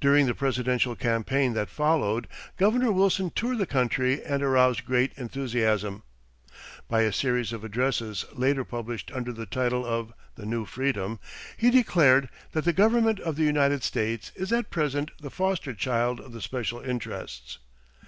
[0.00, 6.02] During the presidential campaign that followed Governor Wilson toured the country and aroused great enthusiasm
[6.88, 11.20] by a series of addresses later published under the title of The New Freedom.
[11.56, 16.18] He declared that "the government of the United States is at present the foster child
[16.18, 17.58] of the special interests."